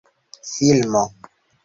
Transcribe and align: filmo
filmo 0.51 1.03